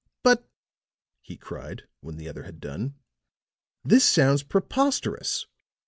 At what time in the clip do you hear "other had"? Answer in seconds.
2.27-2.59